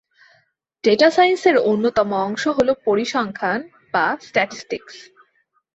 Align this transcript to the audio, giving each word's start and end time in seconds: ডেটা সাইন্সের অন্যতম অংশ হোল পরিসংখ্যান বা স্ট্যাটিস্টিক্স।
ডেটা 0.83 1.09
সাইন্সের 1.11 1.55
অন্যতম 1.63 2.09
অংশ 2.25 2.43
হোল 2.47 2.69
পরিসংখ্যান 2.85 3.59
বা 3.93 4.05
স্ট্যাটিস্টিক্স। 4.21 4.95